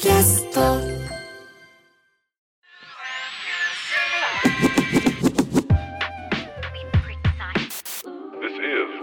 [0.00, 0.60] キャスト。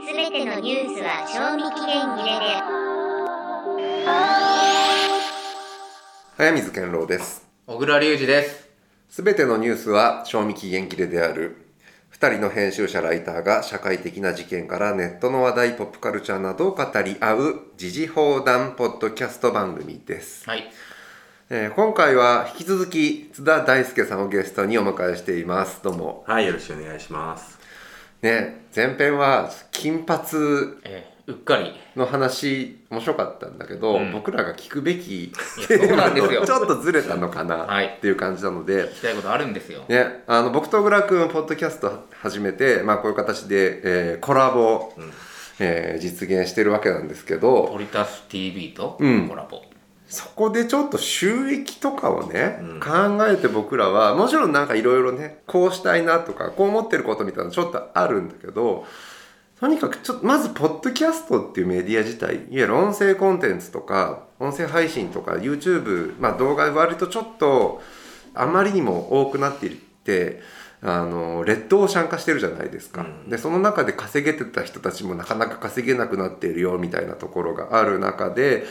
[0.08, 2.46] すべてのニュースは賞味期限切れで
[6.38, 7.46] 早水健郎です。
[7.68, 8.70] 小倉隆二です。
[9.10, 11.65] すべてのニュースは賞味期限切れである
[12.16, 20.64] 二人の編集者ライターが社会的な事件からネットの話題ポップカルチャーなどを語り合う時事放談ポッドキャスト番組です、はい。
[21.50, 27.60] えー今回は引き続き津田大輔さんをゲストにお迎えしていますどうもはい、よろしくお願いします。
[28.22, 30.22] ね前編は金髪
[30.86, 31.74] えーうっかり。
[31.96, 34.12] の話面白かったんだけど、うん。
[34.12, 35.32] 僕らが聞くべき
[35.68, 36.46] そうなんですよ。
[36.46, 37.96] ちょっとずれたのかなはい。
[37.98, 39.84] っていう感じなので、聞きたいことあるんですよ。
[39.88, 45.12] ね、あの僕と小倉君ポッドキャスト始めて、まあ、こういう形で、えーコラボ、うん。
[45.60, 47.70] えー実現してるわけなんですけど。
[47.72, 49.28] ポリタス TV とうん。
[49.28, 49.62] コラボ。
[50.08, 52.80] そこでちょっと収益とかをね、うん。
[52.80, 58.86] 考えて僕らはもちろんなんかいろいろねこうしたいなとかこう思ってることみたいなのちょっとあるんだけど
[59.60, 67.82] とにかくちょっとまずポッドキャストっていうメディア自体いわゆる音声コンテンツとか音声配信とか YouTube、まあ、動画割とちょっと
[68.34, 70.42] あまりにも多くなっていって
[70.82, 73.30] あのレッドオーシャン化してるじゃないですか、うん。
[73.30, 78.66] でその中で稼げてた人たちもなかなか稼げなくなっているよみたいなところがある中で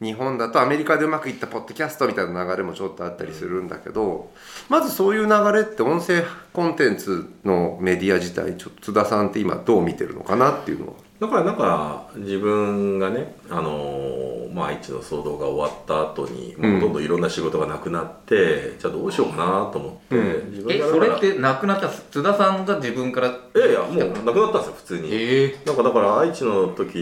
[0.00, 4.30] 日本だとアメリカでうまくいったポッドキャストみたいな流れもちょっとあったりするんだけど、
[4.70, 11.09] まずそういう流れって音声コンテンツのメディア自体ちょっと津田さんって今どう見てるのかなっていうのは。
[11.20, 20.26] だからなんか自分がね、あのーまあ、愛知の騒動が終わった後に、まあうんほとんどいろんな仕事がなくなって、じゃあどうしようかなと思って、うん。
[20.26, 23.28] え、自分がそれって亡くなった津田さんが自分から。
[23.28, 25.08] いやいやもうなくなったんですよ普通に。
[25.12, 26.96] ええなんかだから愛知の時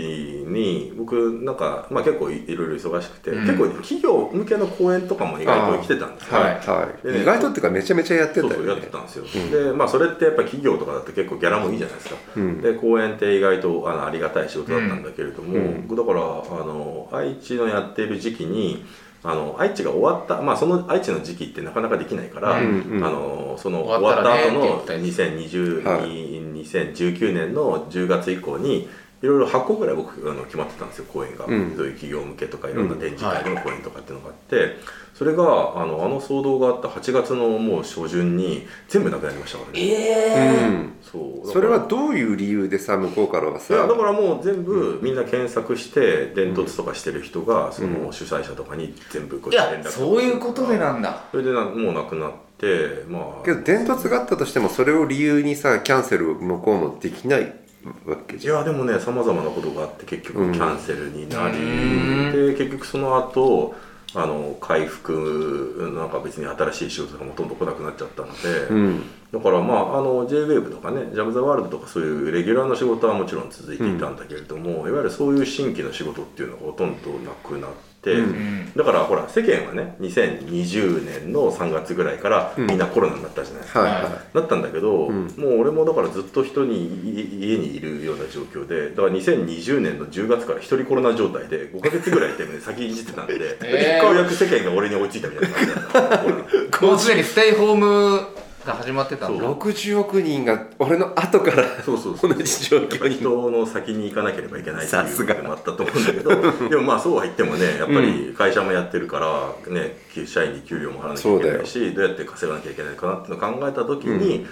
[0.47, 3.47] に僕なんか、まあ、結構いいろいろ忙しくて、うん。
[3.47, 7.06] 結構企業向けの講演とかも意外と来てたんですよ、はいはい。
[7.06, 12.60] でね意外とっていうかめちゃめちゃやってたそうそうやっよねてたんですよ、んでまあそれってやっぱ企業とかだと結構ギャラもいいじゃないですか、うん。
[12.60, 15.86] で講演って意外とあのありがたい仕事だったんだけれども、うん。
[15.86, 16.24] 僕だからあ
[16.64, 18.84] の愛知のやっている時期に
[19.22, 23.04] あの愛知が終わったまあその愛知の時期ってなかなかできないから、うんうん。
[23.04, 28.88] あのその終終わった後のって言2020、はい2019年の10月以降に
[29.20, 31.74] いろいろ8個ぐらい僕あの決まってたんですよ講演が、うん。
[31.76, 34.76] そういう企業向けとかいろんな展示会での講演とかっていうのがあって、
[35.14, 40.68] それがあのあの騒動があった8月のもう初旬に全部なくなりましたからね。
[40.68, 41.22] うんそう。
[41.22, 41.52] だから。
[41.52, 51.24] それはどういう理由でさ向こうからはいさやだからもう全部みんな検索して伝突とかしてる人がその主催者とかに全部こういや連、絡そういうことでなんだ。
[51.32, 53.44] それでなもうなくなってまあ。
[53.44, 57.67] けど伝突があったとしてもそれを理由にさキャンセル向こうもできない
[58.06, 58.59] わけいじゃん。
[58.59, 60.53] やでもねさまざまなことがあって結局うん。
[60.53, 62.33] キャンセルになり、うん。
[62.33, 63.75] で結局その後
[64.15, 69.03] あの回復なんか別に新しい仕事とかもほとんど来なくなっちゃったので、うん
[69.33, 77.71] だからまああの JWAVE とかねジャム・ザ・ワールドとかそういうレギュラーの仕事はもちろん続いていたんだけれども、いわゆるそういう新規の仕事っていうのがほとんどなくなっ
[78.03, 78.21] て、うん。
[78.21, 78.72] うん。
[78.75, 82.66] だからほら世間はね2020年の3月ぐらいからうん。
[82.69, 83.81] みんなコロナになったじゃないですか。
[83.81, 85.27] はいはだったんだけど、うん。
[85.37, 94.06] もう俺もだからずっと人にい家にいるような状況でだから2020年の10月から一人コロナ状態で5ヶ月ぐらいで、ね、 先にしてたんで、えー。
[94.06, 96.81] ようやく世間が俺に追いついたみたいな感じだった。
[96.87, 98.38] もうすでにステイホーム
[98.68, 99.50] が始まってたんいだ。
[99.52, 102.34] 60億人が俺の後からそうそうそう。
[102.36, 103.16] 同じ状況に。
[103.16, 105.34] 人の先に行かなければいけないってさすが。
[105.34, 106.30] いうのもあったと思うんだけど。
[106.68, 114.46] でもまあそうは言ってもねやっぱり会社もやってるから、ね、社員に給料も払わなきゃいけないしどうやって稼がなきゃいけないかなっていうのを考えた時に、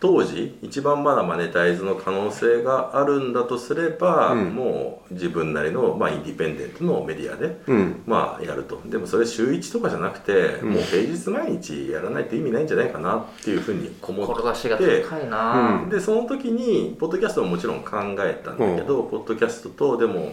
[0.00, 4.54] 当時一番まだマネタイズの可能性があるんだとすれば、うん。
[4.54, 8.02] もう自分なりの、まあ、インディペンデントのメディアで、うん。
[8.06, 8.80] まあやると。
[8.86, 10.70] でもそれ週1とかじゃなくて、うん。
[10.70, 14.32] もう平日毎日やらないと意味ないんじゃないかなっていうふうに思って。
[14.34, 15.90] 志が高いな、うん。
[15.90, 20.32] でその時にポッドキャストももちろん考えたんだけど、ポッドキャストとでも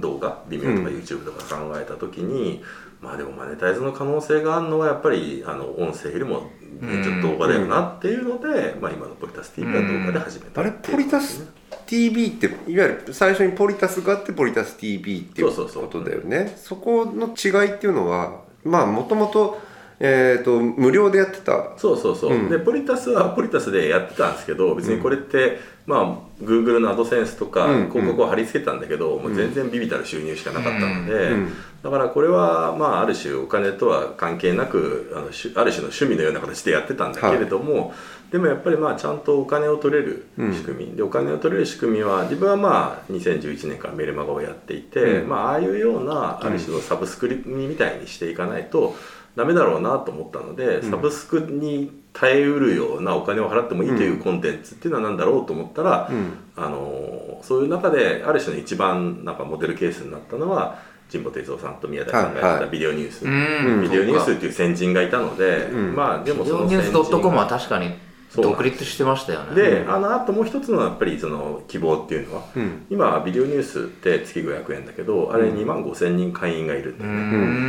[0.00, 0.96] 動画ビメオとかうん。
[0.96, 2.62] YouTube とか考えた時に、
[3.00, 6.46] まあでもマネタイズの可能性があるのはやっぱりあの音声よりも、ね
[6.82, 7.02] うん。
[7.02, 11.46] ちょっと動画だよなっていうので、まあ、今のポリタス TV は動画で始めたあれポリタス
[11.86, 15.82] TV っていわゆる最初にポリタスがあってポリタス TV っていうそうそうそう。
[15.84, 16.54] ことだよね。
[16.56, 19.58] そこの違いっていうのはまあもともと
[20.00, 21.72] えっ、と無料でやってた。
[21.76, 22.48] そうそうそう、うん。
[22.48, 31.52] でポリタスはポリタスでやってたんですけど別にこれって、まあ Google のアドセンスとかうん広告を貼り付けたんだけど、もう全然ビビたる収入しかなかったので、うん
[31.82, 37.94] だからこれはまあある種お金とは関係なくあのしある種の趣味のような形でやってたんだけれども、
[38.32, 45.28] でもやっぱりまあちゃんとお金を取れる仕組み、でお金を取れる仕組みは自分はまあ2011年からメルマガをやっていて、うん。
[45.28, 48.96] まあああいうようなある種のサブスクリみたいにしていかないと
[49.36, 56.38] ダメだろうなと思ったので、サブスクに耐えうるようなお金を払ってもいいというコンテンツっていうのは何だろうと思ったら、うん。
[56.56, 63.82] あのそういう中である種の一番なんかモデルケースになったのは神保哲夫さんと宮台さんがやってたビデオニュース、うん。
[63.82, 65.94] ビデオニュースっていう先人がいたので、うん。
[65.94, 67.94] まあでもビデオそのニュース .com は先確かに
[68.34, 69.46] 独立してましたよね。
[69.52, 72.86] 人であのあともう一つのやっぱりその希望っていうのは、うん。
[72.90, 77.20] 今ビデオニュースって月500円だけどあれ2万5千人会員がいるんだうよね、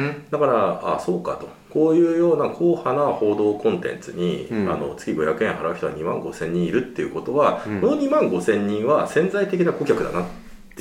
[0.09, 0.25] ん。
[0.29, 1.47] だからあそうかと。
[1.69, 4.71] こういうような硬派な報道コンテンツに、うん。
[4.71, 7.81] あの月500円払う人は2万5千人いるっていうことは、うん。
[7.81, 10.25] この2万5千人は潜在的な顧客だなっ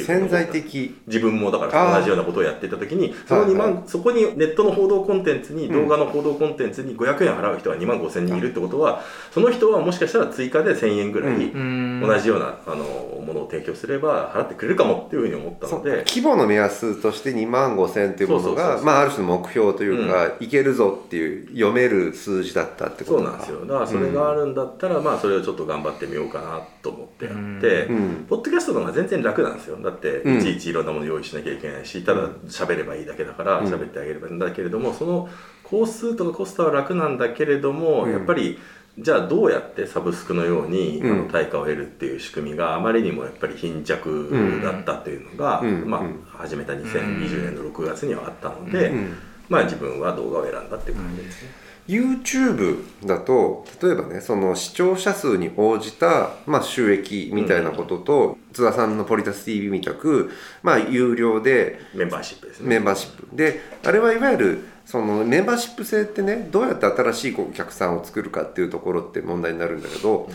[0.05, 0.95] ていう潜在的。
[1.07, 9.03] 自分もだから同じようなことをやっていた時にその2万、はいそこにネットの報道コンテンツにうん動画の報道コンテンツに500円払う人が2万5千人いるってことは
[9.33, 12.03] その人はもしかしたら追加で1000円ぐらいうん。
[12.07, 12.85] 同じようなあの
[13.25, 16.05] ものを提供すれば払ってくれるかもっていうふうに思ったので。
[16.07, 23.25] 規模の目安として2万5千っていうものがまあある種の目標というか、いけるぞっていう読める数字だったってことか。
[23.25, 23.61] そうなんですよ。
[23.67, 28.27] だからそれがあるんだったら、まあそれをちょっと頑張ってみようかなと思ってやって、うん。
[28.29, 30.39] ポッドキャストの方が全然楽なんですよだってうん。
[30.39, 33.67] いちいちいろんなもの用意しなきゃいけないしただ喋ればいいだけだからうん。
[33.67, 35.29] 喋ってあげればいいんだけれどもその
[35.63, 38.13] 工数とかコストは楽なんだけれども、うん。
[38.13, 38.59] やっぱり
[38.99, 41.13] じゃあどうやってサブスクのように、うん。
[41.13, 46.07] あの対価を得るっていう仕組みがあまりにもやっぱり貧弱だったっていうのが、まうん。
[46.07, 46.25] うん。
[46.35, 49.15] あ、始めた2020年の6月にはあったので、うん。
[49.49, 51.68] まあ自分は動画を選んだっていう感じですね。
[51.89, 60.31] YouTube だと例えばねその視聴者数に応じた、まあ、収益みたいなことと、津田さんのポリタス TV みたく、
[60.63, 62.69] まあ、有料でメンバーシップですね。
[62.69, 63.35] メンバーシップ。
[63.35, 70.29] であれはいわゆるそのメンバーシップ制ってねどうやって新しいお客さんを作るかっていうところって問題になるんだけど、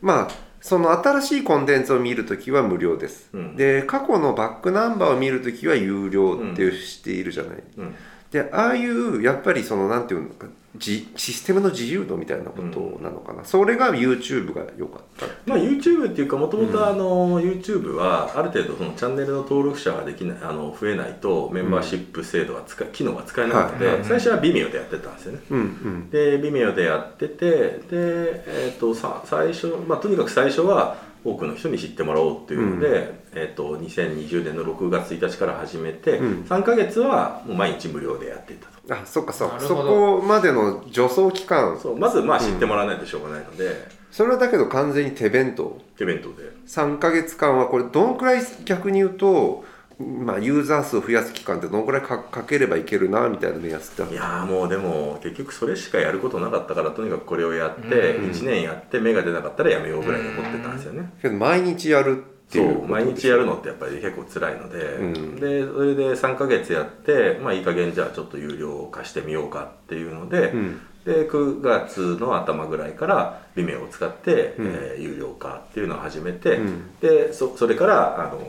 [0.00, 3.56] まあその新しいコンテンツを見るときは無料です、うん。
[3.56, 7.94] で過去のバックナンバーを見るときは有料っていうしているじゃない、うん。
[8.30, 10.46] でああいうやっぱりそのなんていうのか
[10.76, 24.04] じシステムの自由度みたいなことなのかな、それが YouTube が良かったまあ、YouTube っていうかもともとあの YouTube はある程度そのチャンネルの登録者ができないあの増えないとメンバーシップ制度が使い機能が使えないので、はいはい。
[24.04, 25.40] 最初は Vimeo でやってたんですよね。
[25.50, 26.10] うんうん。
[26.10, 36.42] で Vimeo でやっててで、えー、とさ最初、まあ、とにかく最初は多くの人に知ってもらおうっていうので、えー、と2020年の6月1日から始めて、うん。
[36.42, 38.94] 3ヶ月はもう毎日無料でやっていたと。
[38.94, 41.78] あそっかそっかそこまでの助走期間。
[41.78, 45.78] そうまずまあ知ってもらわないとしょうがないので、それはだけど完全に手弁当。
[46.00, 46.50] イベントで。
[46.66, 49.64] 3ヶ月間はこれどんくらい逆に言うと、
[50.00, 58.30] まあ、ユーザー数を増やす期間ってどんくらいかかければいけるなみたいな目安っていやーもうでも結局それしかやることなかったからとにかくこれをやってうん。
[58.30, 61.12] 1年やって芽が出なかったらやめようぐらいに思ってたんですよね。
[61.20, 65.36] けど毎日やるってそいうことう毎日やるのってやっぱり結構辛いので、うん。
[65.36, 70.80] でそれで3ヶ月やってまあいい加減じゃあちょっと有料化してみようかっていうので、うん。
[71.04, 74.66] で9月の頭ぐらいからビメを使って、うん。
[74.66, 76.90] えー有料化っていうのを始めて、うん。
[77.00, 78.40] でそそれからあの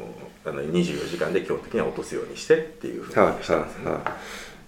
[0.45, 3.85] あの24時間で基本的には落とすようにしてっていうふうはいにしたんですね。
[3.85, 4.03] はいはい。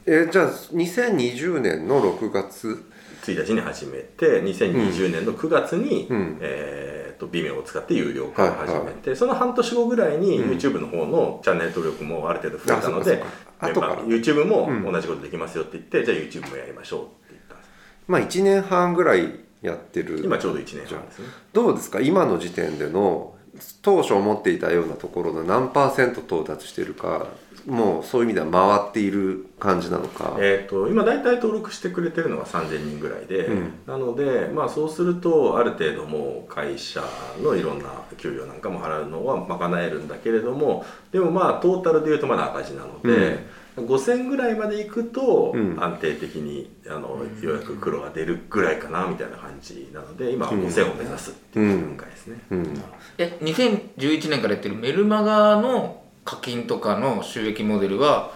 [0.06, 2.84] えじゃあ2020年の6月。
[3.24, 6.38] 1日に始めて2020年の9月に、うん。
[6.42, 10.52] えー、と Vimeo を使って有料化を始めて、その半年後ぐらいにうん。
[10.52, 13.24] YouTube の方のチャンネル登録もある程度増えたので
[13.60, 13.80] あそっかそっか。
[13.80, 13.96] 後から。
[13.96, 14.92] メンバー YouTube もうん。
[14.92, 17.70] 同じことできますよって言って、じゃあ YouTube もやりましょうって言ったんです。
[18.08, 20.20] まあ1年半ぐらいやってる。
[20.22, 21.28] 今ちょうど1年半ですね。
[21.54, 22.02] どうですか？
[22.02, 23.33] 今の時点での
[23.82, 27.28] 当初思っていたようなところの何パーセント到達してるか
[27.68, 33.72] もうそういう意味では回っている感じなのか、えー、と今大体登録してくれてるのが3000人ぐらいで、うん。
[33.88, 37.02] なので、まあ、そうするとある程度もう会社
[37.42, 37.86] のいろんな
[38.18, 43.46] 給料なんかも払うのは賄えるんだけれどもでもまあトータルでいうとまだ赤字なので、
[43.76, 45.78] 5000ぐらいまでいくとうん。
[45.82, 52.40] 安定的にあのようやく黒が出るぐらいかなみたいな感じなので今は5000を目指すっていう段階ですね。
[52.52, 52.82] うん、
[53.18, 58.32] え2011年からやってるメルマガの課金とかの収益モデルは？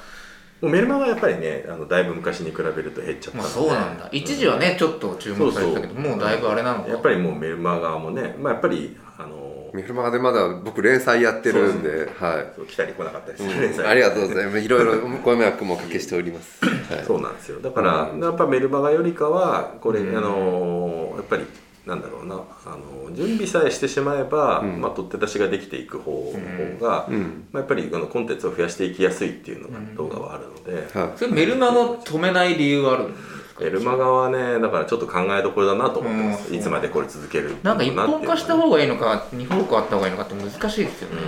[0.61, 4.09] もうメルマガはやっぱりねあのだいぶ昔に比べると減っちゃったまあので、そうなんだ。
[4.11, 6.11] 一時はねちょっと注目されてたけどそうそう。
[6.13, 6.89] もうだいぶあれなのか。
[6.89, 9.36] やっぱりもうメルマガもね、まあ、やっぱりあの
[9.77, 12.53] メルマガでまだ僕連載やってるんではい。
[12.55, 13.61] そう来たり来なかったりするうん。
[13.61, 13.85] 連載。
[13.85, 14.57] ありがとうございます。
[14.59, 16.65] いろいろご迷惑もおかけしております。
[16.65, 17.05] はい。
[17.05, 17.59] そうなんですよ。
[17.59, 18.23] だから、うん。
[18.23, 20.17] やっぱメルマガよりかはこれ、うん。
[20.17, 21.45] あのやっぱり
[21.85, 24.81] なんだろうなあの準備さえしてしまえば、うん。
[24.81, 27.45] まあ、取って出しができていく方の方が、うん。
[27.51, 31.09] まあ、やっぱりあのコンテンツを増やしていきやすいっていうのがうん動画はあるので、はい。
[31.15, 36.55] それメルマガ止めない理由はあるんですかメルマガはねだからちょっと考えどころだなと思ってます、うん。
[36.55, 41.21] いつまでこれ続けるなんか一本化した方がいいのか二方向あった方がいいのかって難しいですよね、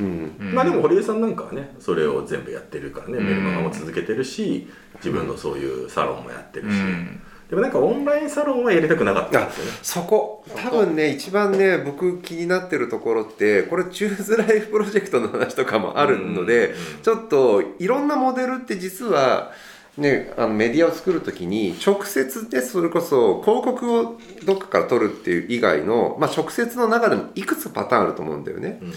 [0.00, 0.06] うん。
[0.06, 3.24] うんうんまあでも堀江さんなんかはねそれを全部やってるからね、うん。
[3.26, 7.22] メルマガも続けてるし自分のそういうサロンもやってるし、うん。
[7.50, 9.72] でもなんかオンラインサロンはやりたくなかったんですよね。
[9.82, 17.02] そこ多分ね一番ね僕気になってるところってこれチューズライフプロジェクトの話とかもあるので、うん。
[17.02, 19.52] ちょっといろんなモデルって実は
[19.96, 28.78] ね、あのメディアを作る時に直接でそれこそ広告をどっかから取るっていう以外の、まあ、直接の中でもいくつかパターンあると思うんだよね。
[28.82, 28.92] うん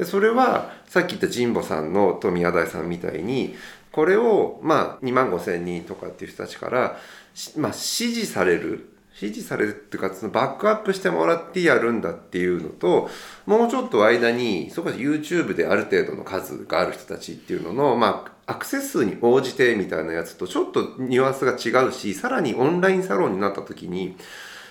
[0.00, 3.54] でそれはさっき言った神保さんのと宮台さんみたいに
[3.92, 6.96] これをまあ2万5千人とかっていう人たちから、
[7.34, 8.89] しまあ、支持される
[9.20, 13.10] 支持されるっていうかそのバックアップしてもらってやるんだっていうのと
[13.44, 24.16] もうちょっと間にそこで YouTube である程度の数がある人たちっていうののまあアクセス数に応じてみたいなやつとちょっとニュアンスが違うしさらにオンラインサロンになった時に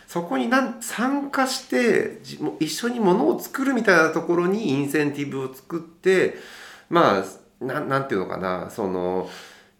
[0.07, 2.19] そこになん参加して
[2.59, 6.37] 一緒にものを作るみたいなところにインセンティブを作って
[6.89, 9.29] まあななんていうのかなその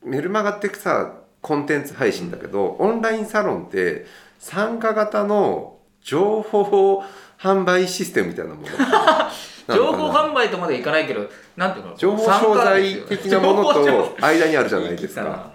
[0.04, 4.06] メルマガってさコンテンツ配信だけどオンラインサロンって
[4.40, 7.04] 参加型の情報
[7.38, 8.68] 販売システムみたいなもの。
[9.76, 11.96] 情報販売とまでいかないけどなんていうの？
[11.96, 15.52] 情報商材的なものと間にあるじゃないですか。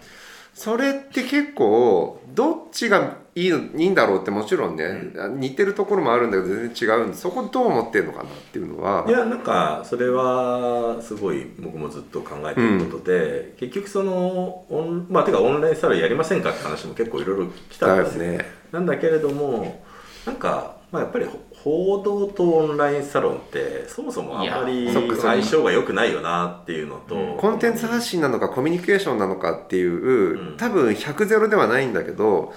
[0.55, 9.05] それって結構どっちがいいのいいんだろうってもちろんね、似てるところもあるんだけど全然違うんでそこどう思ってるのかなっていうのは。
[9.09, 18.47] いやなんかそれはすごい僕もずっと考えていることで、結局そのオンまあてかオンラインサロンやりませんかって話も結構いろいろ来ただんですね。
[18.75, 19.81] なんだけれども
[20.27, 30.57] なんか、まあ、やっぱり報道とオンラインサロンってそもそもあんまり相性が良くないよなっていうのと、うんコンテンツ発信なのかコミュニケーションなのかっていう、うん。
[30.57, 32.53] 多分100ゼロではないんだけど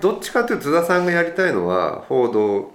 [0.00, 2.72] どっちかというと津田さんがやりたいのは報道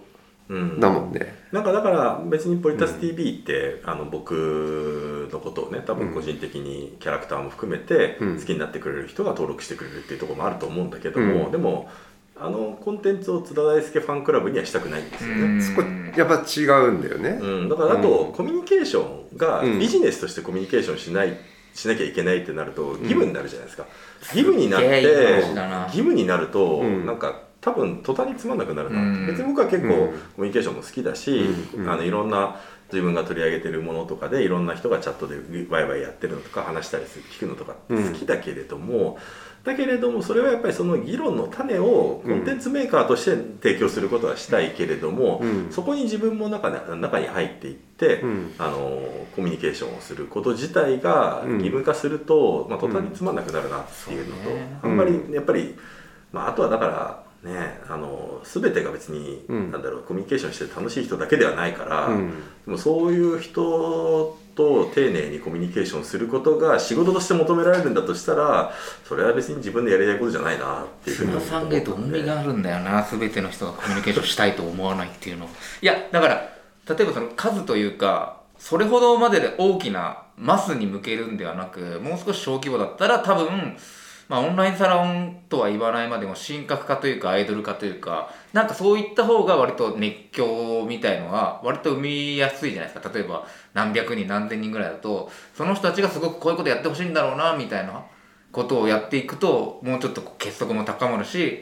[0.47, 0.79] うん。
[0.79, 1.33] だもんね。
[1.51, 8.39] なんかだから別にポリタス TV って、あの僕のことをね多分個人的にキャラクターも含めてうん。
[8.39, 11.51] 好きになってくれる人が登録してくれるっていうところもあると思うんだけども、うん。
[11.51, 11.89] でも
[12.37, 15.61] あのコンテンツを津田大輔ファンクラブにはしたくないんですよね。
[15.61, 15.83] そこ
[16.17, 17.39] やっぱ違うんだよね。
[17.41, 18.33] うん、だからあと、うん。
[18.33, 19.79] コミュニケーションがうん。
[19.79, 21.37] ビジネスとしてコミュニケーションしない
[21.73, 23.85] しなきゃいけないってなると義務になるじゃないですか、
[24.33, 25.01] 義務になって
[25.87, 27.05] 義務になると、うん。
[27.05, 29.27] なんか多分途端につまんなくなるな、うん。
[29.27, 29.93] 別に僕は結構、うん。
[30.35, 31.89] コミュニケーションも好きだし、うん。
[31.89, 32.57] あのいろんな
[32.91, 35.35] 自分が取り上げてるものとかでいろんな人がチャットで
[35.69, 39.17] ワイワイやってるのとか話したりする聞くのとかって好きだけれども、
[39.65, 43.31] だけれどもそれはやっぱりその議論の種をコンテンツメーカーとして
[43.63, 45.71] 提供することはしたいけれども、うん。
[45.71, 48.53] そこに自分も中で中に入っていって、うん。
[48.59, 49.01] あの
[49.35, 51.53] コミュニケーションをすること自体がうん。
[51.53, 54.79] 義務化すると、まあ、途端につまんなくなるなっていうのと、ね。
[54.83, 55.75] あんまりやっぱり、
[56.31, 59.71] まあ、あとはだからねあの全てが別に、うん。
[59.71, 62.43] なんだろうコミュニケーションして楽しい人だけではないから、うん。
[62.67, 68.71] でもそういう人と丁寧にコミュニケーションすることが仕事として求められるんだとしたら
[69.03, 73.03] それは別に自分でやりたいことじゃないなっていうふうに思さんゲート重みがあるんだよな。
[73.03, 75.49] 全ての人がコミュニケーションしたいと思わないっていうの。
[75.81, 76.49] いやだから
[76.87, 83.77] 例えばその数というかそれほどまでで大きなマスに向けるんではなくもう少し小規模だったら多分
[84.27, 93.11] まあオンラインサロンとは言わないまでも神格化というかアイドル化というかなんかそういった方が割と熱狂みたいのは割と生みやすいじゃないですか。
[93.13, 93.45] 例えば
[93.75, 98.03] 何百人何千人ぐらいだとその人たちがすごくこういうことやってほしいんだろうなみたいな
[98.51, 101.61] ことをやっていくともうちょっと結束も高まるし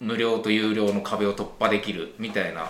[0.00, 2.66] 無料と有料の壁を突破できるみたいな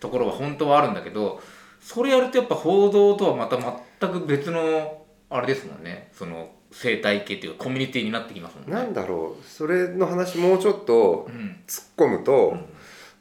[0.00, 1.40] ところは本当はあるんだけど
[1.80, 3.56] それやるとやっぱ報道とはまた
[4.00, 6.10] 全く別のあれですもんね。
[6.12, 8.72] その生態系っていうかコミュニティになってきますもんね。
[8.74, 9.44] なんだろう。
[9.44, 11.56] それの話もうちょっとうん。
[11.66, 12.56] 突っ込むと、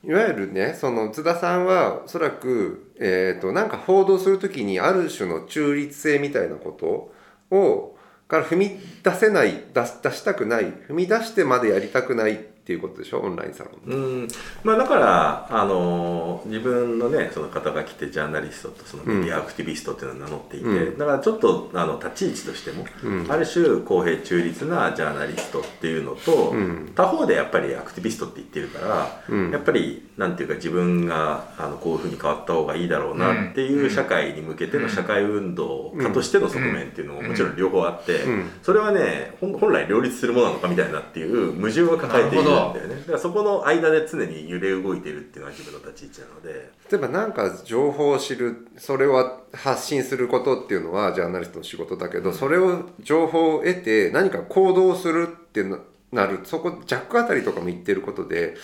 [0.04, 12.38] いわゆるねその津田さんはおそらく、えー、となんか報道するときにある種の中立性みたいなことをから踏み出せない出したくない踏み出してまでやりたくないっ
[12.70, 13.20] っていうことでしょ？
[13.22, 13.92] オンラインサロン。
[13.92, 13.96] う
[14.26, 14.28] ん。
[14.64, 20.98] まあだからあの自分のねその肩書きってジャーナリストとそのメディアアクティビストっていうのを名乗っていて、うん。
[21.00, 23.32] だからちょっとあの立ち位置としても、うん。
[23.32, 26.92] ある種公平中立なジャーナリストっていうのと、うん。
[26.94, 29.50] 他方でやっぱりアクティビストって言ってるから、うん。
[29.50, 38.52] やっぱりなんていうか自分があのこういうふうに変わった方がいいだろうなっていう社会に向けての社会運動家としての側面っていうのももちろん両方あって、うん。
[38.62, 46.72] それはね本来両立するものなのかみたいなっていう矛盾を抱えているんだよねだからそこの間で常に揺れ動いてるっていうのが自分の立ち位置なので。
[46.92, 55.80] 例えば何か情報を知るそれを発信することっていうのはジャーナリストの仕事だけどそれを情報を得て何か行動するってな
[56.12, 58.56] なるそこジャックあたりとかも言ってることで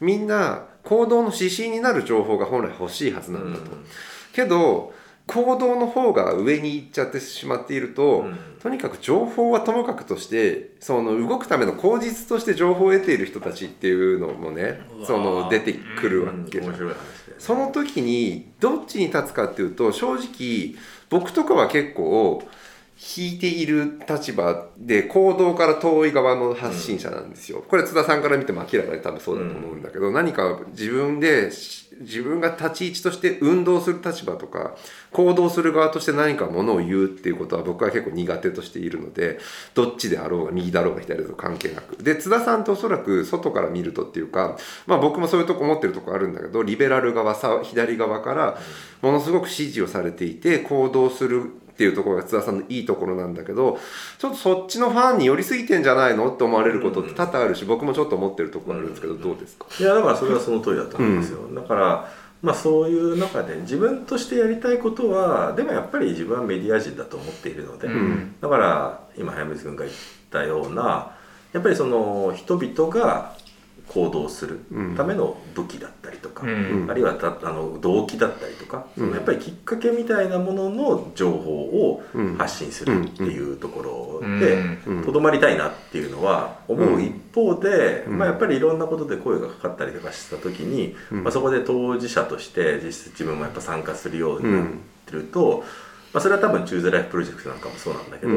[0.00, 3.70] みんな行動の指針になる情報が本来欲しいはずなんだと。
[4.32, 4.92] けど
[5.26, 8.38] 行動の方が上に行っちゃってしまっていると、うん。
[8.60, 16.72] とにかく情報はともかくとしてその動くための口実として情報を得ている人たちっていうのもねその出てくるわうんけじゃん。
[16.72, 20.74] 面白い話で、その時にどっちに立つかっていうと正直
[21.08, 22.42] 僕とかは結構
[23.16, 27.64] 引いている立場で行動から遠い側の発信者なんですよ。
[27.66, 34.74] これ津田さんから見ても明らかに多分そうだと思うんだけど、何か自分でし自分が立ち位置として運動する立場とか
[35.12, 39.38] 行動する側として何かものを言うっていうことは僕は結構苦手としているので
[39.74, 42.02] どっちであろうが右だろうが左だろうが関係なく。
[42.02, 48.58] で津田さんとおそらく外から見るとっていうかまあ僕もそういうとこ思ってるとこあるんだけどリベラル側さ左側から
[49.02, 51.50] ものすごく支持をされていて行動する
[51.80, 53.78] っていうところが津田さんのいいところなんだけど
[54.18, 59.64] ちょっとそっちのファンに寄りすぎてんじゃないのって思われることって多々あるし僕もちょっと思ってるところあるんですけどどうですか？
[59.80, 68.34] いやだからそれはその通りだと思いますよ、だからまあそういう中で自分としてやりたいことはでもやっぱり自分はメディア人だと思っているので、うん。
[68.42, 69.96] だから今早水君が言っ
[70.30, 71.16] たような
[71.54, 73.34] やっぱりその人々が
[73.92, 74.60] 行動する
[74.96, 76.86] ための武器だったりとか、うん。
[76.88, 79.04] あるいはたあの動機だったりとか、うん。
[79.06, 82.36] そのやっぱりきっかけみたいなものの情報をうん。
[82.36, 84.38] 発信するっていうところうん。
[84.38, 84.54] で
[84.86, 85.04] うん。
[85.04, 88.18] とどまりたいなっていうのは思う一方で、うん。
[88.18, 91.24] まあ、やっぱりいろんなことで声がかかったりとかした時に、うん。
[91.24, 94.66] まあ、そこで当事者として実質自分もやっぱ参加するようになっ
[95.06, 95.64] てると、
[96.12, 98.32] まあ、それは多分「チューズライフプロジェクトなんかもそうなんだけど、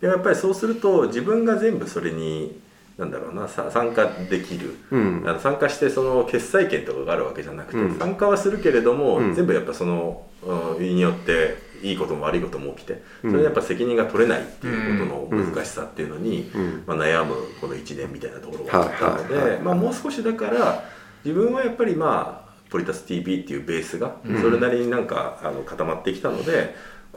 [0.00, 2.60] でもやっぱりそうすると自分が全部それに
[2.98, 4.74] なんだろうなさ参加できる。
[4.90, 5.22] うん。
[5.26, 7.98] あの参加してその決裁権とかがあるわけじゃなくて、うん。
[7.98, 9.34] 参加はするけれども、うん。
[9.34, 13.30] 全部やっぱそのうんによっていいことも悪いことも起きてうん。
[13.32, 16.84] それでやっぱ責任が取れないっていうことの難しさっていうのに、うん。
[16.86, 20.84] まあ、悩むこの1年みたいなところがあったので、まあ、もう少しだから
[21.22, 24.40] 自分はやっぱりまあポリタス TV っていうベースがうん。
[24.40, 26.74] それなりになんかあの固まってきたので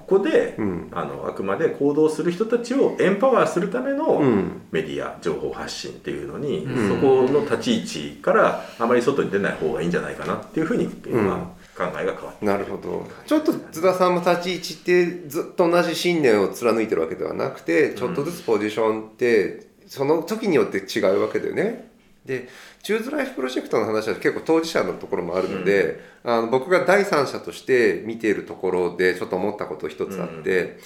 [0.10, 0.90] ここで、うん。
[0.92, 4.62] あのあくまで行動する人たちをエンパワーするための、うん。
[4.72, 6.90] メディア情報発信っていうのに、うん。
[6.90, 13.08] そこの立ち位置からあまり外に出ない方がいいんじゃないかなっていうふうに今、考えが変わってなるほど。
[13.26, 21.89] ちょっと津田さんも立ち位置ってずっと同じ信念を貫いてるわけではなくてちょっとずつポジションってその時によって違うわけだよね。
[22.26, 22.50] で
[22.84, 30.80] チューズライフプロジェクトの話は結構当事者のところもあるので、あの僕が第三者として見ているところでちょっと思ったこと一つあって、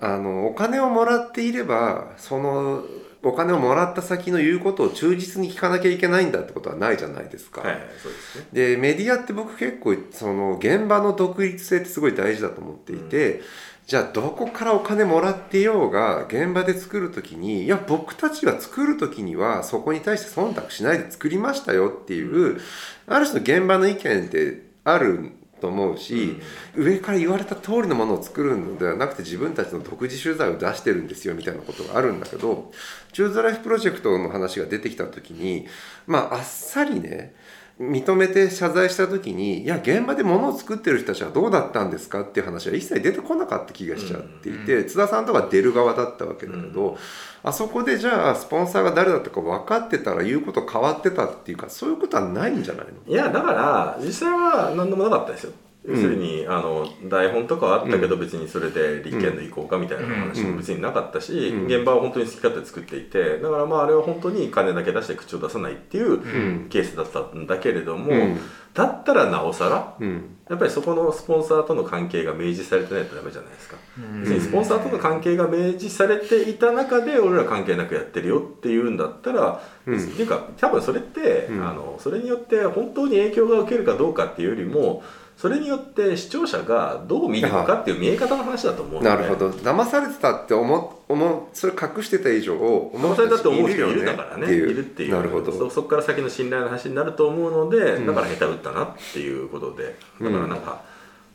[0.00, 2.84] あのお金をもらっていればその
[3.22, 7.62] お金をもらった先の言うことを忠実に聞かなきゃいけないんだってことはないじゃないですか。
[7.62, 8.46] はいですね。
[8.52, 13.40] でメディアって僕結構その現場の独立性ってすごい大事だと思っていて、
[13.86, 22.60] じゃあどこからお金もらってようが現場で作る時にいや僕たちが作る時にはそこに対して忖度しないで作りましたよっていう、
[23.06, 26.36] ある種の現場の意見ってあると思うし、
[26.74, 32.72] 上から言われた通りのものを作るのではなくて自分たちの独自取材を出してるんですよみたいなことがあるんだけど
[33.12, 35.66] チューズライフプロジェクトの話が出てきた時に
[36.06, 37.34] まああっさりね
[37.80, 46.96] 認めて謝罪した時にいや現場で物を作ってる人たちはどうだったんですかっていう話は一切出てこなかった気がしちゃっていて、津田さんとか出る側だったわけだけど、
[47.42, 53.12] あそこでじゃあスポンサーが誰だったか分かってたら言うこと変わってたっていうかそういうことはないんじゃないの？
[53.12, 55.52] いやだから実際は何でもなかったですよ
[55.86, 61.66] 要するに、あの台本とかはあったけど、別にそれで立憲の意向かみたいな話も別になかったし、うん。
[61.66, 66.66] 現場は本当に好き勝手作っていてだからまああれは本当に金だけ出して口を出さないっていううん。
[66.70, 68.38] ケースだったんだけれども、うん。
[68.72, 70.36] だったらなおさらうん。
[70.48, 73.76] やっぱりそこのスポンサーとの関係が明示されてないとダメじゃないですか。
[73.98, 74.20] うん。
[74.22, 79.98] 別にスポンサーとの関係が明示されていた中で俺ら関係なくやってるよっていうんだったら、うん。
[79.98, 81.68] っていうか多分それって、うん。
[81.68, 85.02] あのそれによって本当に影響が受けるかどうかっていうよりも
[85.36, 89.50] それによって視聴者がどう見るのかっていう見え方の話だと思うのでなるほど。
[89.50, 94.52] 騙されてたって思思うそれ隠してた以上思騙されたって思う人よいるだからね。
[94.52, 95.12] いるっていう。
[95.12, 95.52] なるほど。
[95.52, 98.06] そそこから先の信頼の話になると思うので、ん。
[98.06, 99.96] だから下手打ったなっていうことで。
[100.20, 100.82] だからなんか、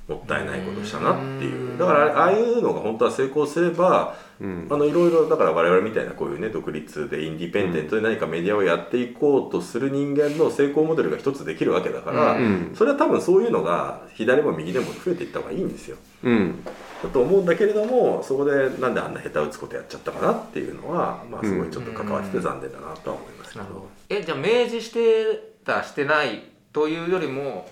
[0.09, 1.77] もったいないことしたなっていう。
[1.77, 4.67] だからああいうのが本当は成功すれば、うん。
[4.69, 12.71] あのいろいろだから我々みたいなこういうね独立でインディペンデントで何かメディアをやっていこうとする人間の成功モデルが一つできるわけだから、うん。
[12.75, 15.97] それは多分そういうのが左も右でも増えていった方がいいんですよ。
[16.23, 16.63] うん。
[17.03, 23.87] だと思うんだけれどもそこでなんであんな下手打つことやっちゃったかなっていうのはまあすごいちょっと関わってて残念だなとは思いますけど。
[24.09, 26.43] えじゃあ明示してたしてない
[26.73, 27.69] というよりも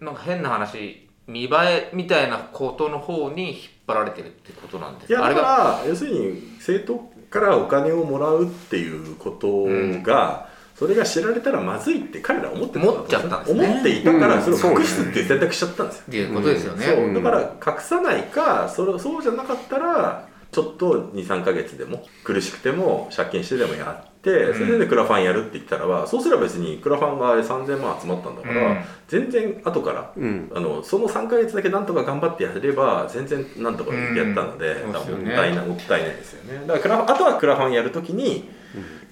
[0.00, 9.66] なんか変な話見栄えみたいなことの方に引っ張られてるってことなんですいやだから要するに政党からお金をもらうっていうこと
[10.02, 13.68] が、それが知られたらまずいって彼ら思ってたっちゃったんですね。
[13.68, 14.42] 思っていたからうん。
[14.42, 17.14] それを隠すっていう選択しちゃったんですよ、っていうことですよね、そう。
[17.14, 28.78] だから隠さないかそれそうじゃなかったらちょっと23か月でも苦しくても借金してでもやってそれでクラファンやるって言ったらばそうすれば別にクラファンがあれ3000万集まったんだから、うん。
[29.08, 30.52] 全然後からうん。
[30.54, 36.66] あのその3か月だけなんとか頑張ってやれば全然なんとかやったので、もったいないもったいないですよね。
[36.66, 38.44] だからクラファンあとはクラファンやるときに、い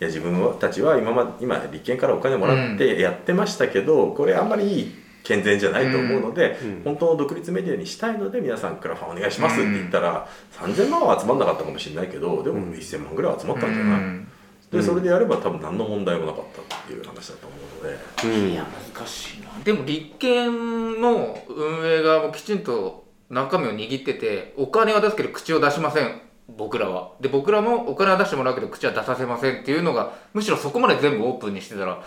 [0.01, 4.95] や自分たちは今ま今立憲からお金もらってやってましたけど、これあんまりいい
[5.25, 6.83] 健全じゃないと思うので、うん。
[6.85, 14.29] 本当の独立メディアにしたいので皆さんクラファンお願いしますって言ったら、3000万は集まんなかったかもしれないけどでも1000万ぐらいは集まったんじゃない、うん
[14.71, 17.99] でそれでやれば多分何の問題もなかったっていう話だと思うので。
[18.25, 18.53] うん。
[18.53, 19.49] いや難しいな。
[19.65, 26.21] でも立憲の運営側もきちんと中身を握っててお金は出すけど口を出しません。
[26.49, 27.13] 僕らは。
[27.21, 32.03] で僕らもお金は出してもらうけど口は出させませんっていうのがむしろそこまで全部オープンにしてたら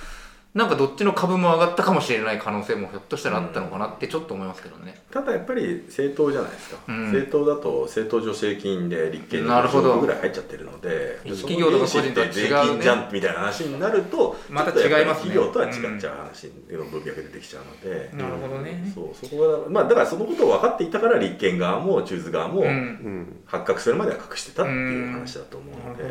[0.53, 7.05] なんかどっちの株も上がったかもしれない可能性もひょっとしたらあったのかなってちょっと思いますけどね、ただやっぱり政党じゃないですか、うん。
[7.05, 15.31] 政党だと政党助成金で立憲になるほど50億ぐらい入っちゃってるので一企業とか個人とは違うね税金じゃんみたいな話になるとまた違いますね。
[15.31, 18.91] 企業とは違っちゃう話の文脈出てきちゃうので、なるほどね。
[18.93, 22.67] そうそこがまあだからそのことを分かっていたから立憲側も中図側もうん。
[22.67, 26.03] うん発覚するまでは隠してたっていう話だと思うので、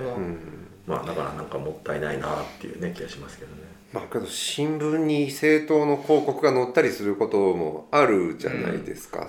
[0.86, 3.62] まあだからなんかもったいないなっていうね気がしますけどね。
[3.92, 9.26] まあけど新聞に政党の広告が載ったりすることもあるじゃないですか、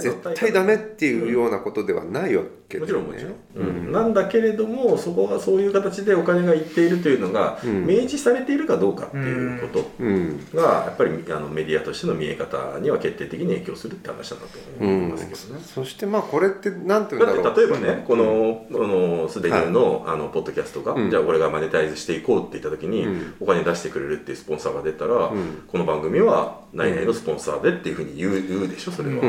[0.00, 2.42] 絶対ダメっていうようなことではないわ
[2.74, 3.92] けもだよねちろんもちろん、うん。
[3.92, 7.86] なんだけれどもそこがそういう形でお金がいっているというのが、うん。
[7.86, 10.46] 明示されているかどうかっていうことうん。
[10.54, 14.46] がやっぱりあのメディアとしての見え方には決定的に影響するって話だと
[14.80, 15.64] 思いますけどね。
[15.64, 17.52] そしてまあこれってなんていうんだだろう。
[17.52, 21.10] って例えばね、このこのすでにの,、あのポッドキャストが、うん。
[21.10, 23.34] じゃあ俺がマネタイズしていこうって言った時に、うん。
[23.40, 25.64] お金出してくれるっていうスポンサーが出たら、うん。
[25.68, 29.22] この番組は何々のスポンサーでっていうふうに言う言うでしょそれは。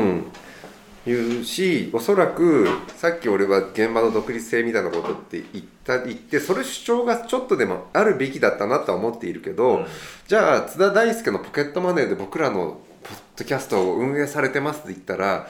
[1.06, 2.66] うん言うしおそらく
[2.96, 9.86] さっき俺は現場の独立性みたいなことって言った言ってそれ主張がちょっとでもあるべきだったなとは思っているけど、うん。
[10.26, 15.46] じゃあ津田大介のポケットマネーで僕らのポッドキャストを運営されてますって言ったら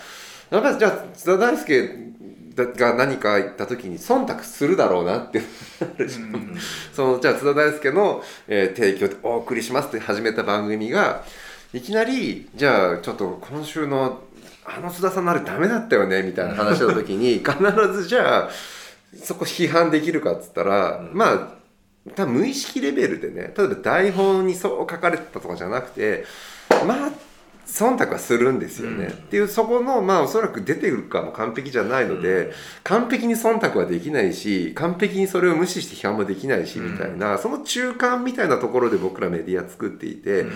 [0.50, 1.88] やっぱりじゃあ津田大介
[2.56, 5.40] が何か言った時に忖度するだろうなって
[6.92, 11.24] そのじゃあ津田大介の、えー提供でお送りしますって始めた番組が
[11.72, 14.20] いきなりじゃあちょっと今週の
[14.68, 17.54] あの津田さんのあれダメだったよねみたいな話の時に必
[17.92, 18.50] ずじゃあ
[19.22, 21.56] そこ批判できるかっつったら、まあ
[22.14, 26.24] 多分無意識レベルでね例えば台本にそう書かれてたとかじゃなくて
[26.86, 27.10] まあ
[27.66, 29.12] 忖度はするんですよね、うん。
[29.12, 32.52] っていうそこのまあおそらく出てくるかも完璧じゃないので、うん。
[32.84, 36.92] 完璧に忖度はできないし完璧にそれを無視して批判もできないしうん。
[36.92, 40.52] みたいな、その中間みたいなところで僕らメディア作っていて、うん。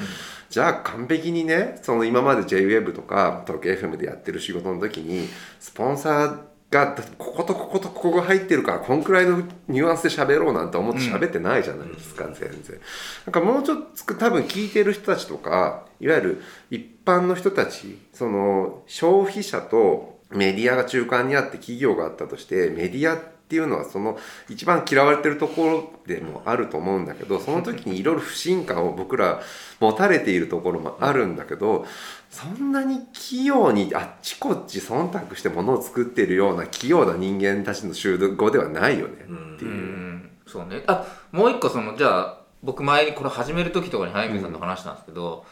[0.50, 5.28] じゃあ完璧にねその今まで JWEB とか東京 FM でやってる仕事の時に
[5.60, 12.80] スポンサーがこことこことここが入ってるからこんくらいのニュアンスで喋ろうなんて思って喋ってないじゃないですか、全然。
[13.26, 24.16] なんかもうちょっと多分聞いてる人たちとかいわゆる一般の人たちその消費者とメディアが中間にあって企業があったとしてメディアってていうのはその
[24.48, 29.42] 一番嫌われてるところでもあると思うんだけどその時にいろいろ不信感を僕ら
[29.80, 31.84] 持たれているところもあるんだけど
[32.30, 39.70] そんなに器用にあっちこっち忖度してものを作ってるような器用な人間たちの集合ではないよねっていう。
[39.70, 45.44] んそうねあもう一個そのじゃあ僕前にこれ始める時とかに早見さんと話したんですけど、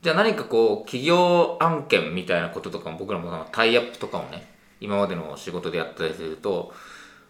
[0.00, 4.46] じゃあ何かこう企業案件みたいなこととかも僕らもタイアップとかをね
[4.80, 6.72] 今までの仕事でやったりすると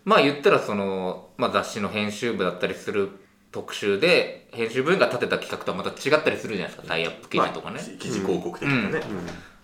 [0.04, 3.10] まあ言ったらその、まあ、雑誌の編集部だったりする
[3.52, 6.88] 特集で編集部が立てた企画とはまた違ったりするじゃないですか。
[6.88, 9.00] タイアップ記事とかね、まあ記事広告的なね、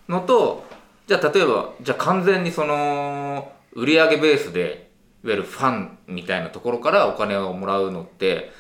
[0.09, 0.65] のと
[1.07, 4.91] じゃあ例えばじゃあ完全にその売り上げベースで
[5.25, 8.53] いわゆるファンみたいなところからお金をもらうのって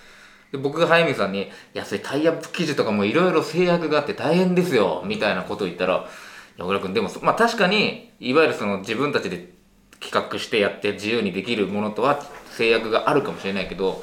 [0.50, 6.08] で僕が早見さんに「いやそれタイアップ記事とかもいろいろ制約があって大変ですよ」みたいなことを言ったら
[6.58, 9.57] 「小倉君でもそまあ確かにいわゆるその自分たちで
[10.00, 14.02] 企画してやって自由にできるものとは制約があるかもしれないけど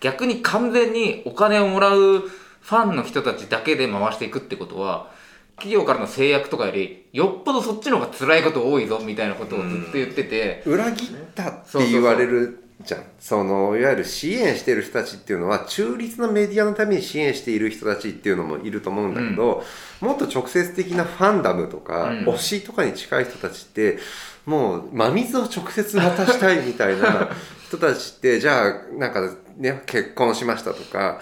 [0.00, 5.10] 逆に完全にお金をもらうファンの人たちだけで回していくってことは
[5.56, 13.04] 企業からの制約とかよりよっぽどそっちの方が辛いこと多いぞみたいなことをずっと言ってて、裏切ったって言われるじゃん。
[13.18, 19.64] そのいわゆる支援してる人たちっていうのは中立のメディアのために支援している人たちっていうのもいると思うんだけど、
[20.00, 22.24] もっと直接的なファンダムとか、うん。
[22.26, 23.98] 推しとかに近い人たちって
[24.44, 27.30] もう真水を直接渡したいみたいな
[27.66, 31.20] 人たちってじゃあなんかね結婚しましたとか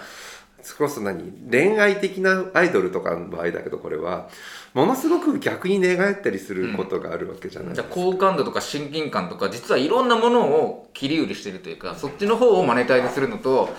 [0.65, 1.31] それこそ何？
[1.49, 4.29] 恋愛的なアイドルとかの場合だけどこれは。
[4.73, 7.75] ものすごく逆に寝返ったりすることがあるわけじゃない。
[7.75, 13.69] じゃあ好感度とか親近感とか実はいろんなものを切り売りしてるというかそっちの方をマネタイズするのと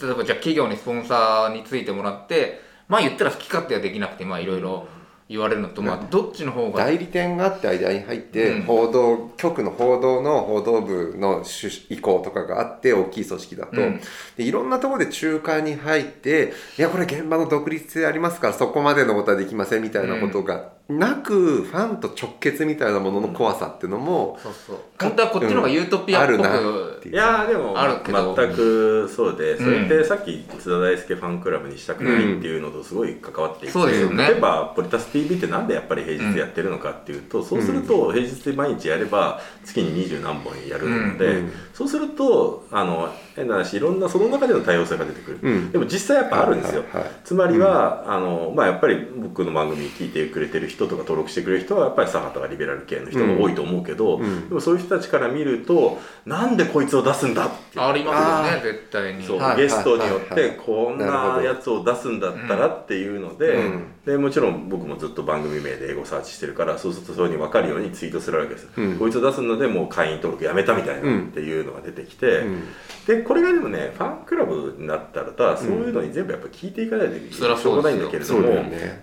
[0.00, 4.86] 例えばじゃあ企業にスポンサーについてもらってまあ言ったら好き勝手はできなくてまあいろいろ。
[5.32, 8.62] 言われるのとまあどっちの方が代理店があって間に入って、うん。
[8.64, 14.00] 報道局の報道の報道部の趣意向とかがあって大きい組織だと、うん。
[14.36, 24.76] でいろんなところで仲介に入っていやこれ現場の独立性ありますからそこまでのことはできませんみたいなことがなく、ファンと直結みたいなものの怖さっていうのも、そうそう。
[25.00, 27.14] 本当はこっちの方がユートピアっぽあるなくっていう。
[27.14, 28.34] いやーでもあるけど。
[28.34, 34.26] 全くそうでそれってさっき津田大輔ファンクラブにしたくないっていうのとすごい関わっていて、そうですよね。
[34.28, 41.52] 例えばポリタス TV ってなんでやっぱり平日やってるのかっていうと、そうすると平日で毎日やれば月に二十何本やるので、うん。
[41.74, 45.72] そうするとあの変な話いろんなその中での多様性が出てくる、うん。
[45.72, 47.12] でも実際やっぱあるんですよ、はいはいはい。
[47.24, 54.48] つまりは、あのまあ、やっぱり僕の番組聞いてくれてる人とか登録してくれる人はやっぱり左派とかリベラル系の人が多いと思うけど、うん。
[54.48, 57.84] でもそういう人たちから見るとなんでこいつを出すんだっていう。
[57.84, 63.84] ありますよあね絶対にそう、はいゲストによってこんなやつを出すんだったらっていうので,、うん。
[64.04, 68.98] でもちろん僕もずっと番組名で英語サーチしてるからそうするとそういうふうに分かるようにツイートするわけです、うん。
[68.98, 72.62] こいつを出すのでもう会員登録やめたみたいなっていうのが出てきて、うん。
[73.06, 78.48] でこれがでもねファンクラブになったらそういうのに全部やっぱ聞いていかないとしょうがないんだけれども、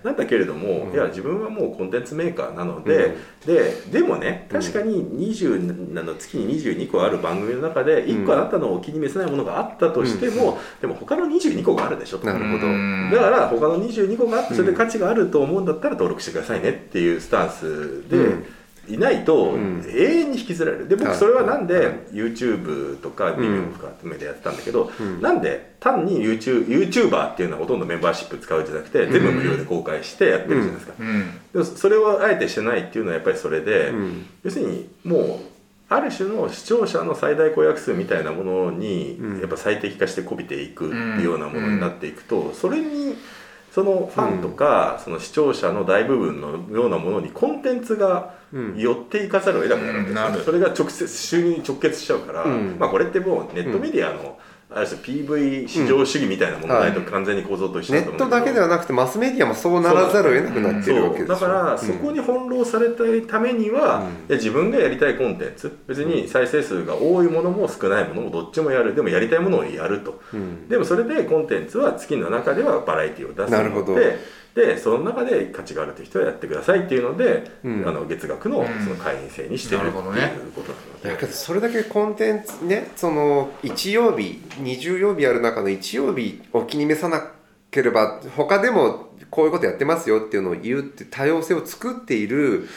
[0.04, 0.94] なんだけれども、うん。
[0.94, 12.26] いや自分はもうコンテンツメーカーなので、ででもね確かに20あの月に22個ある番組の中で1個あなたのお気に召せないものがあったとしても、でも他の22個があるでしょと。
[12.26, 12.66] なるほど。
[12.66, 18.59] うんだから他の22個があってそれで価値があると思うんだったら登録してくださいねっていうスタンスで。
[18.88, 19.84] うんいないとん。
[19.86, 20.88] 永遠に引きずられる。
[20.88, 21.18] で僕はい。
[21.18, 21.94] それはなんではい。
[22.12, 25.20] YouTube とか Vimeo とか目でやってたんだけど、ん。
[25.20, 31.40] なんで単に YouTube YouTuber っていうのはほとんどメンバーシップ使うんじゃなくて全部無料で公開してやってるじゃないですか、うん。
[31.52, 34.26] でもそれをあえてしてないっていうのはやっぱりそれで、うん。
[34.42, 35.38] 要するにもう
[35.88, 39.40] ある種の視聴者の最大公約数みたいなものにうん。
[39.40, 43.16] やっぱ最適化してこびていくっていうようなものになっていくと、それに
[43.72, 48.76] そのファンとか、その視聴者の大部分のようなものにコンテンツがうん。
[48.76, 50.42] 寄っていかざるを得なくなるんなる。
[50.42, 52.76] それが直接収入に直結しちゃうから、うん。
[52.78, 54.38] まあこれってもうネットメディアの、
[54.72, 58.52] ある種 PV 市場主義みたいなものないと完全に構造と一緒ネッだと思うんだけど。
[58.52, 65.76] トだけではなくてマスメディアもそうならざるを得なくなってるわけですだからそこに翻弄されたいためには、自分がやりたいコンテンツ。
[65.86, 68.94] 別に再生数が多いものも少ないものもどっちもやる。
[68.94, 70.20] でもやりたいものをやると。
[70.32, 70.68] うん。
[70.68, 73.94] でもそれでコンテンツは月の中ではバラエティを出すなるほど。
[73.94, 74.18] ので
[74.54, 77.88] でその中で価値があるという人はやってくださいっていうので、うん。
[77.88, 80.22] あの月額のその会員制にしてるっていうことなの
[81.02, 87.30] だで、けどそれだけコンテンツねその1曜日20曜日ある中の1曜日お気に召さな
[87.70, 92.68] ければ他でもこういうことやってますよっていうのを言うって多様性を作っている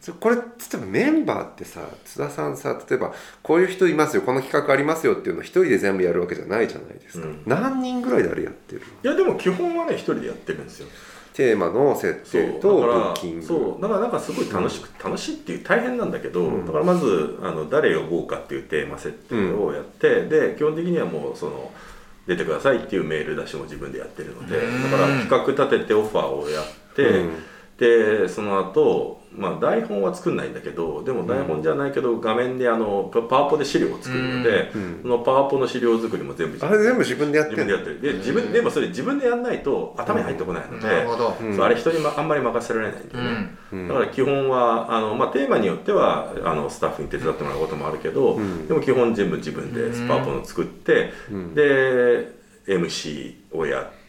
[0.00, 3.12] そこれ例えばメンバーってさ津田さんさ例えば
[3.42, 7.42] こういう人いますよこの企画ありますよっていうのを一人で全部やるわけじゃないじゃないですか、うん。
[7.44, 10.88] 何人ぐらいであれやってるいやでも基本はね一人でやってるんですよ
[11.36, 13.46] テーマの設定とブだからッキング。
[13.46, 16.64] そうだからなんかすごい楽しく、楽しいっていう大変なんだけど、うん。
[16.64, 21.70] だからまずあの誰呼ぼうかっていうテーマ設定をやって、で基本的にはもうその
[22.26, 24.90] 出てくださいっていうメール出しも自分でやってるのでうん。
[24.90, 27.42] だから企画立ててオファーをやって、うん。
[27.76, 35.00] でその後、まあ台本は作んないんだけどでも台本じゃないけど画面であのパパワポで資料を作るので、うん。
[35.02, 38.12] そのパワポの資料作りも全部自あ分でれ全部自分でやってる自分でやってる。
[38.12, 41.06] で自分でもそれ自分でやんないと頭に入ってこないので、
[41.54, 48.66] そうあれ人に、ま、あんまり任せられないんだうよね、だから基本はあの、まあ、テーマによってはあのスタッフに手伝ってもらうこともあるけど、うん。
[48.66, 51.54] でも基本全部自分でスパーポの作って、うん。
[51.54, 52.34] で
[52.66, 54.05] MC をやってて、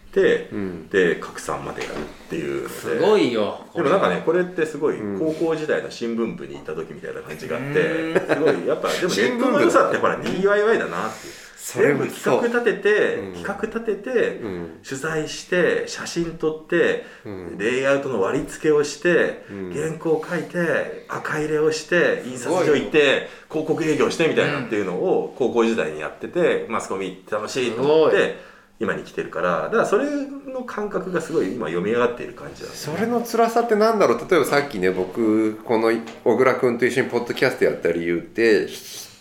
[0.52, 0.90] うん。
[0.90, 1.96] で拡散までやるっ
[2.30, 5.20] ていうすごいよでもなんかねこれってすごいうん。
[5.20, 8.28] 高校時代の新聞部にいた時みたいな感じがあってうん。
[8.28, 11.34] すごいやっぱでもネ新聞部ットの良さってほら DIY だなっていう。
[11.68, 13.34] 全部企画立てて、うん。
[13.34, 14.80] 企画立てて、うん。
[14.88, 17.58] 取材して写真撮って、うん。
[17.58, 19.74] レイアウトの割り付けをして、うん。
[19.74, 28.38] 原稿書いて赤入れをして印刷所行って広告営業してみたいなっていうのを高校時代にやっててマスコミ楽しいと思って
[28.80, 30.06] 今に来てるからだからそれ
[30.46, 32.76] の感覚がすごい今読み上がっている感じだ、ね。
[32.76, 34.20] それの辛さってなんだろう？
[34.30, 35.92] 例えばさっきね僕この
[36.24, 38.68] 小倉君と一緒にポッドキャストやった理由って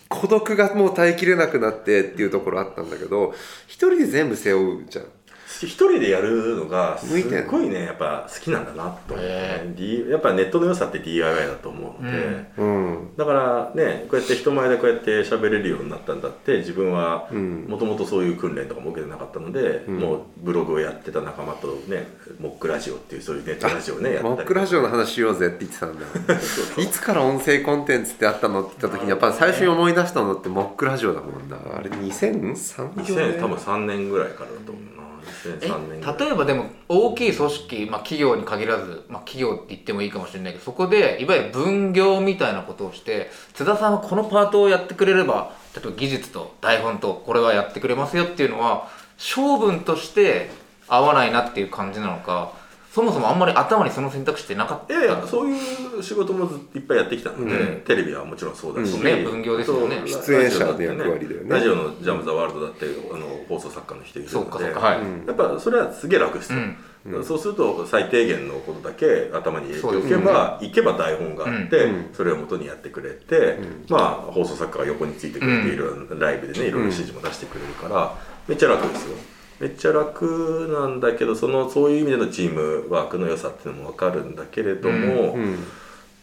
[0.09, 3.33] 孤独がもう耐えきれなくなってっていうところあったんだけど
[3.65, 5.05] 一人で全部背負うじゃん。
[5.65, 7.09] 一人でやるのがす
[7.47, 13.09] ごいねやっぱ好きなんだなと思って、へね D やっぱネットの良さって DIY だと思うので、うん。
[13.17, 17.65] だからねこうやって人前でこうやって喋れるようになったんだって自分はうん。
[17.67, 19.99] もともとそういう訓練とかも受けてなかったので、うん。
[19.99, 22.07] もうブログをやってた仲間とね
[22.39, 26.05] モックラジオっていうそういうネットラジオをねやったりモックラジオの話しようぜって言ってたんだ
[26.81, 31.57] いつから音声コンテンツってあったのって言った時にやっぱ最初に思い出したのってモックラジオだもんな。
[31.77, 35.06] あれ2003 2000多分3年ぐらいからだと思うな
[35.45, 36.19] え2003年ぐらい。
[36.19, 48.87] 例えばでも大きい組織、まあ、企業に限らず、まあ、企業って言ってもいいかもしれないけどそこでいわゆる分業みたいなことをして津田さんはこのパートをやってくれれば例えば技術と台本とこれはやってくれますよっていうのは
[49.17, 50.49] 性分として
[50.87, 52.53] 合わないなっていう感じなのか
[52.97, 54.93] そもそもあんまり頭にその選択肢ってなかった。
[54.95, 55.55] いやいやそうい
[55.99, 57.81] う仕事もずっといっぱいやってきたので、うん。
[57.81, 60.01] テレビはもちろんそうだし、うんね分業ですよね。
[60.07, 61.47] そう出演者の役割だよね。
[61.47, 66.59] ラジオの「ジャム・ザ・ワールド」だってあの放送作家の人いるそうのでかそうかはい、うんやっぱそれはすげえ楽ですよ、
[67.05, 67.23] うん。
[67.23, 72.09] そうすると最低限のことだけ頭に入れておけば、行けば台本があって、うん。
[72.13, 78.15] それを元にやってくれて、まあ放送作家が横についてくれている、ライブでねいろいろ指示も出してくれるから、
[78.47, 79.15] めっちゃ楽ですよ
[79.59, 85.63] めっちゃ楽なんだけどそのそういう意味でのチームワークの良さっていうのも分かるんだけれども、うん。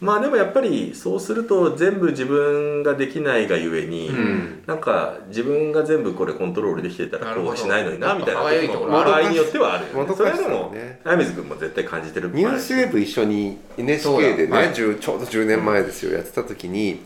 [0.04, 4.62] まあでもやっぱりそうすると全部自分ができないがゆえに、ん。
[4.66, 8.40] なんか自分が全部これコントロールできてたらこうはしないのになみたいな
[8.72, 9.86] ところ場合によってはある。
[9.96, 11.00] よねそれはでもね。
[11.04, 14.68] 早水君も絶対感じてるニュースウェーブ一緒に NHK でね、だはい。
[14.72, 17.00] 10ちょうど10年前ですよ、やってた時に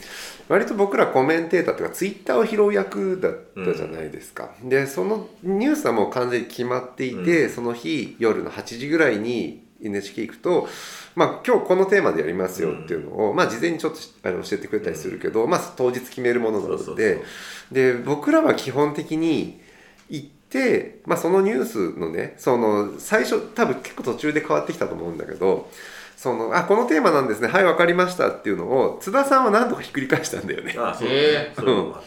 [0.49, 10.69] 割と僕らコメンテーターとかツイッターを拾う役だったじゃないですか、でそのニュースはもう完全に決まっていて、その日夜の8時ぐらいに NHK 行くと、
[11.15, 16.77] まあ、今日このテーマでやりますよっていうのを、まあ、事前にちょっとあの教えてくれたりするけど、まあ、当日決めるものなので。
[16.79, 17.25] そうそうそう。
[17.71, 19.61] で僕らは基本的に
[20.09, 25.71] 行って、まあ、そのニュースのねその最初多分結構途中で変わってきたと思うんだけど
[26.17, 27.49] そのあこのテーマなんですね。
[27.49, 30.75] はい分かりましたっていうのを津田さんは何とかひっくり返したんだよね。
[30.79, 32.07] ああそうだね、ういうのもあった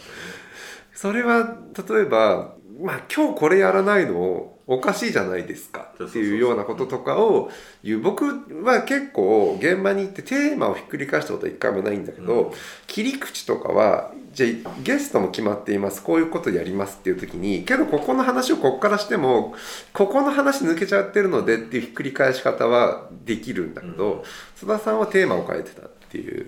[0.94, 1.56] それは
[1.88, 7.50] 例えば、まあ、今日これやらないのおかしいじゃないですかっていうようなこととかを
[7.84, 8.00] 言う。
[8.00, 8.24] 僕
[8.64, 12.52] は結構現場に行ってテーマをひっくり返したことは一回もないんだけど、うん。
[12.86, 16.02] 切り口とかはじゃあゲストも決まっています。
[16.02, 19.54] こういうことやりますっていう時にけどここの話をここからしても
[19.92, 24.22] ここの話抜けちゃってるのでっていうひっくり返し方はできるんだけど、うん。
[24.56, 26.46] 津田さんはテーマを変えてたっていう。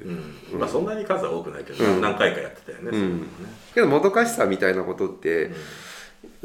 [0.52, 0.60] うん。
[0.60, 2.00] まあそんなに数は多くないけど、うん。
[2.00, 3.24] 何回かやってたよね、そういうのね。
[3.74, 5.50] けどもどかしさみたいなことって、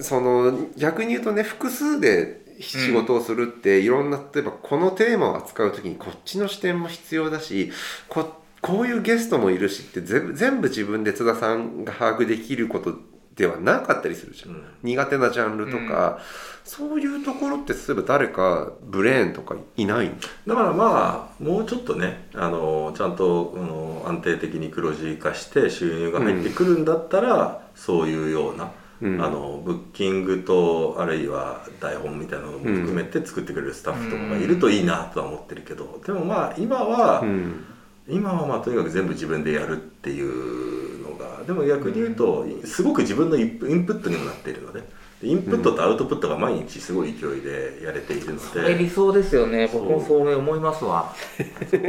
[0.01, 7.71] その逆に言うとね複数で仕事をするって、いろんな例えばこのテーマを扱う時にこっちの視点も必要だし
[8.09, 12.95] ここういうゲストもいるしって全部自分で津田さんが把握できること
[13.35, 14.63] ではなかったりするじゃん、うん。
[14.83, 16.19] 苦手なジャンルとか、
[16.65, 29.23] そういうところって例えば誰かブレーンとかいないんだだからまあもうちょっとねあのちゃんとあの安定的に黒字化して収入が入ってくるんだったら、そういうような、うん。
[29.23, 37.65] あのブッキングとあるいは台本みたいなのも含めて作ってくれるスタッフとかがいるといいなとは思ってるけど、でもまあ今は、うん。
[38.11, 44.87] 今はまあとにかく全部自分でやるっていうのがでも逆に言うとすごく自分のインプットにもなっているのでで
[45.21, 49.69] インプットとアウトプットが毎日すごい勢いでやれているのそれ理で、想ですよね。
[49.71, 51.13] 僕もそう思いますわ。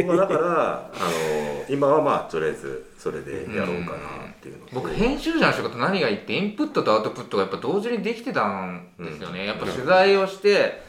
[0.07, 4.75] まあだからあの今はまあとりあえずそれでやろうかなっていうのと。
[4.75, 10.83] 僕編集者の仕事何がいいってインプットとアウトプットがやっぱ同時にできてたんですよね、やっぱ取材をして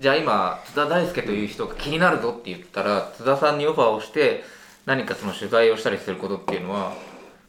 [0.00, 4.42] じゃあ今津田大輔という人が気になるぞって言ったら津田さんにオファーをして
[4.84, 6.92] 何かその取材をしたりすることっていうのは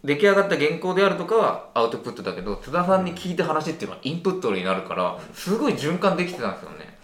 [0.06, 6.96] 出来上がった原稿であるとかはアウトプットだけど津田さんに聞いて話っていうのはインプットになるからすごい循環できてたんですよね。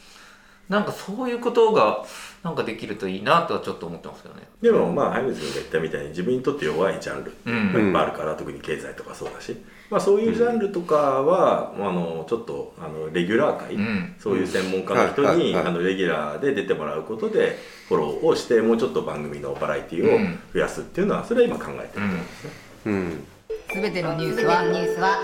[0.70, 2.06] なんかそういうことが
[2.44, 4.48] なんかできるといいなとはちょっと思ってますけどね。
[4.62, 9.58] でもまあ早水君が言ったみたいに自分にとって弱いジャンルいっぱいあるから、特に経済とかそうだし、
[9.90, 14.16] まあ、そういうジャンルとかは、あのちょっとあのレギュラー会、うん。
[14.18, 17.58] そういう専門家の人に、あのレギュラーで出てもらうことで
[17.90, 20.40] フォローをしてもうちょっと番組のバラエティをうん。
[20.54, 22.71] 増やすっていうのはそれは今考えてると思うんですね。
[22.86, 23.28] うん。
[23.72, 25.22] すべてのニュースはニュースは。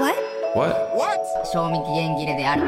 [1.52, 2.64] 賞味期限切れである